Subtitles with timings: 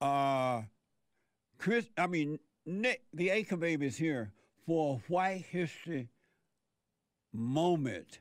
[0.00, 0.62] uh,
[1.58, 4.32] Chris, I mean, Nick, the Acre Baby is here
[4.66, 6.08] for a White History
[7.32, 8.20] moment.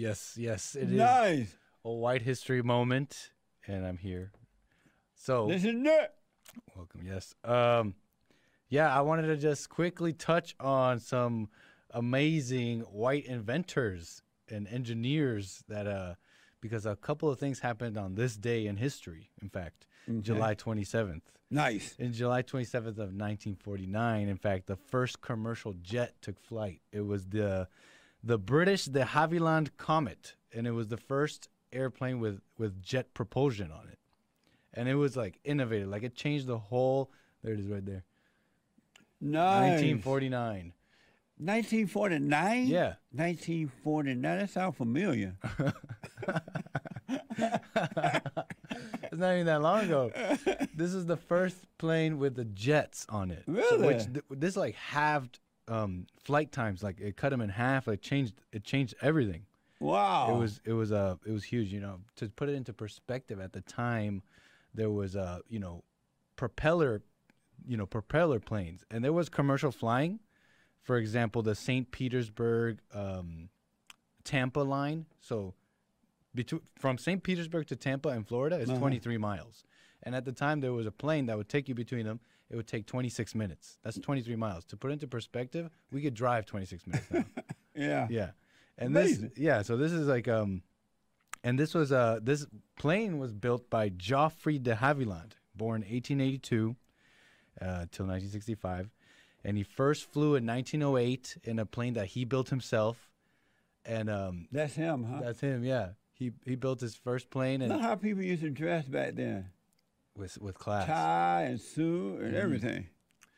[0.00, 1.56] Yes, yes, it is nice.
[1.84, 3.32] a white history moment,
[3.66, 4.32] and I'm here.
[5.14, 6.10] So This is Nick.
[6.76, 7.02] Welcome.
[7.04, 7.34] Yes.
[7.44, 7.94] Um,
[8.68, 11.48] yeah, I wanted to just quickly touch on some
[11.90, 16.14] amazing white inventors and engineers that uh,
[16.60, 19.30] because a couple of things happened on this day in history.
[19.42, 19.86] In fact,
[20.22, 21.22] July 27th.
[21.50, 21.96] Nice.
[21.98, 26.80] In July 27th of 1949, in fact, the first commercial jet took flight.
[26.92, 27.68] It was the
[28.22, 33.72] the British de Havilland Comet, and it was the first airplane with with jet propulsion
[33.72, 33.98] on it.
[34.74, 37.10] And it was like innovative, like it changed the whole.
[37.42, 38.04] There it is, right there.
[39.20, 39.80] Nice.
[39.82, 40.72] 1949.
[41.38, 42.66] 1949?
[42.66, 42.94] Yeah.
[43.12, 44.22] 1949.
[44.22, 45.34] That sounds familiar.
[49.12, 50.12] It's not even that long ago.
[50.74, 53.42] this is the first plane with the jets on it.
[53.46, 53.86] So Really?
[53.86, 56.82] which th- this like halved um, flight times.
[56.82, 57.86] Like it cut them in half.
[57.88, 59.42] Like changed it changed everything.
[59.80, 60.34] Wow.
[60.34, 61.72] It was it was uh it was huge.
[61.72, 64.22] You know, to put it into perspective, at the time,
[64.74, 65.84] there was uh you know,
[66.36, 67.02] propeller,
[67.66, 70.20] you know, propeller planes, and there was commercial flying.
[70.82, 71.90] For example, the St.
[71.90, 73.50] Petersburg, um,
[74.24, 75.06] Tampa line.
[75.20, 75.54] So,
[76.34, 77.22] between from St.
[77.22, 79.64] Petersburg to Tampa in Florida is 23 miles,
[80.02, 82.20] and at the time there was a plane that would take you between them.
[82.48, 83.78] It would take 26 minutes.
[83.84, 84.64] That's 23 miles.
[84.66, 87.24] To put into perspective, we could drive 26 minutes now.
[87.76, 88.06] yeah.
[88.10, 88.30] Yeah.
[88.76, 89.28] And Amazing.
[89.28, 90.62] this yeah, so this is like um
[91.44, 92.46] and this was uh this
[92.78, 96.76] plane was built by Geoffrey de Havilland, born 1882
[97.60, 98.90] uh till 1965.
[99.42, 103.08] And he first flew in 1908 in a plane that he built himself.
[103.84, 105.20] And um That's him, huh?
[105.22, 105.90] that's him, yeah.
[106.12, 109.50] He he built his first plane and how people used to dress back then.
[110.14, 110.86] with with class.
[110.86, 112.88] Tie and suit and everything.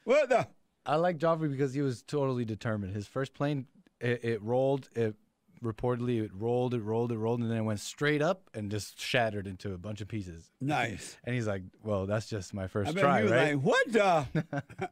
[0.05, 0.49] What the?
[0.85, 2.93] I like Geoffrey because he was totally determined.
[2.97, 3.67] His first plane,
[4.01, 4.89] it, it rolled.
[4.97, 5.15] It
[5.63, 8.99] reportedly it rolled, it rolled, it rolled, and then it went straight up and just
[9.01, 10.51] shattered into a bunch of pieces.
[10.61, 11.17] Nice.
[11.25, 13.65] And he's like, "Well, that's just my I first bet try, he was right?" like,
[13.65, 14.27] what the?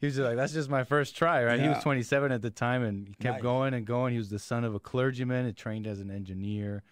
[0.00, 2.50] he was just like, "That's just my first try, right?" He was 27 at the
[2.50, 3.42] time, and he kept Nice.
[3.42, 4.12] going and going.
[4.12, 6.82] He was the son of a clergyman, and trained as an engineer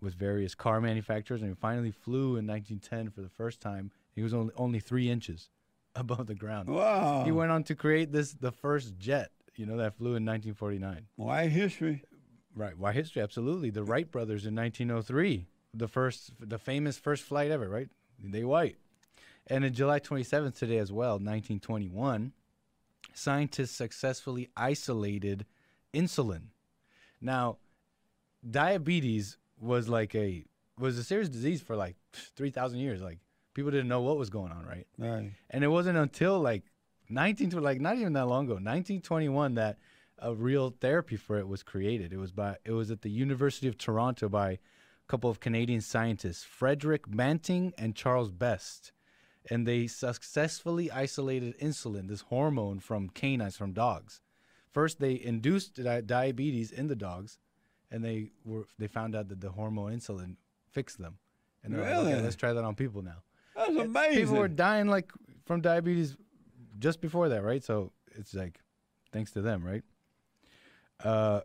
[0.00, 3.92] with various car manufacturers, and he finally flew in 1910 for the first time.
[4.14, 5.48] He was only only three inches
[5.94, 6.68] above the ground.
[6.68, 7.22] wow.
[7.24, 11.06] He went on to create this the first jet, you know, that flew in 1949.
[11.16, 12.02] White history.
[12.56, 12.76] Right.
[12.78, 13.22] Why history?
[13.22, 13.70] Absolutely.
[13.70, 17.88] The Wright brothers in 1903, the first, the famous first flight ever, right?
[18.22, 18.76] They white.
[19.46, 22.32] And in July 27th today as well, 1921,
[23.12, 25.46] scientists successfully isolated
[25.92, 26.44] insulin.
[27.20, 27.58] Now,
[28.48, 30.44] diabetes was like a
[30.78, 31.96] was a serious disease for like
[32.36, 33.00] 3,000 years.
[33.00, 33.18] Like
[33.54, 34.86] people didn't know what was going on, right?
[34.98, 35.32] Right.
[35.50, 36.64] And it wasn't until like
[37.08, 39.78] 19 to like not even that long ago, 1921 that
[40.18, 42.12] a real therapy for it was created.
[42.12, 44.58] It was by it was at the University of Toronto by a
[45.08, 48.92] couple of Canadian scientists, Frederick Banting and Charles Best.
[49.50, 54.22] And they successfully isolated insulin, this hormone from canines from dogs.
[54.72, 57.38] First they induced di- diabetes in the dogs
[57.90, 60.36] and they were they found out that the hormone insulin
[60.70, 61.18] fixed them.
[61.62, 62.22] And they're like, okay, Really?
[62.22, 63.22] let's try that on people now
[63.56, 64.22] That's amazing.
[64.22, 65.12] people were dying like
[65.44, 66.16] from diabetes
[66.78, 67.62] just before that, right?
[67.62, 68.60] So it's like
[69.12, 69.82] thanks to them, right?
[71.04, 71.40] Uh,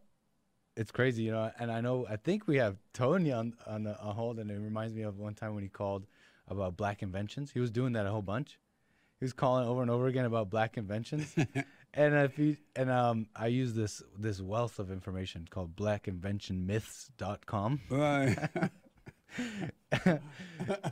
[0.76, 1.52] it's crazy, you know.
[1.60, 4.60] And I know I think we have Tony on on, the, on hold, and it
[4.60, 6.08] reminds me of one time when he called
[6.48, 7.52] about black inventions.
[7.52, 8.58] He was doing that a whole bunch.
[9.20, 11.36] He was calling over and over again about black inventions.
[11.94, 18.38] and if you and um, I use this this wealth of information called blackinventionmyths.com right.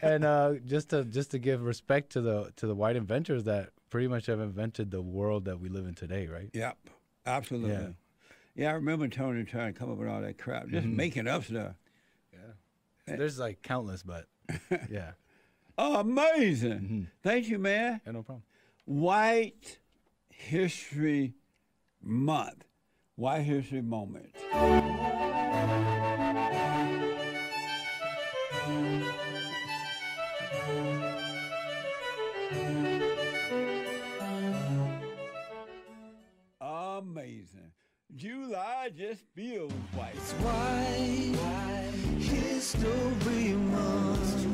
[0.02, 3.70] and uh, just to just to give respect to the to the white inventors that
[3.90, 6.50] pretty much have invented the world that we live in today, right?
[6.54, 6.78] yep.
[7.26, 7.72] Absolutely.
[7.72, 7.88] Yeah.
[8.58, 8.72] Yeah.
[8.72, 10.96] I remember Tony trying to come up with all that crap, just mm-hmm.
[10.98, 11.76] making up stuff.
[12.34, 13.16] Yeah.
[13.16, 14.26] There's like countless, but
[14.90, 15.12] yeah,
[15.78, 16.72] Oh, amazing.
[16.72, 17.02] Mm-hmm.
[17.22, 18.02] Thank you, man.
[18.06, 18.44] yeah, no problem.
[18.86, 19.78] White
[20.30, 21.36] History
[22.02, 22.66] Month.
[23.16, 24.36] White History Moment.
[38.18, 40.16] July just feels white.
[40.42, 44.48] White History Month.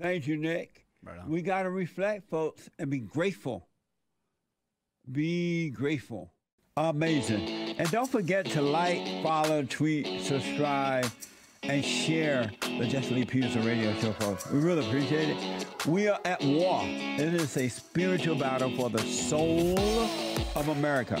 [0.00, 0.86] Thank you, Nick.
[1.02, 1.28] Right on.
[1.28, 3.66] We got to reflect, folks, and be grateful.
[5.10, 6.32] Be grateful.
[6.76, 7.48] Amazing.
[7.80, 11.10] And don't forget to like, follow, tweet, subscribe,
[11.64, 12.48] and share
[12.78, 14.48] the Jesse Lee Peterson radio show, folks.
[14.48, 15.66] We really appreciate it.
[15.84, 16.82] We are at war.
[16.84, 19.76] It is a spiritual battle for the soul
[20.54, 21.20] of America.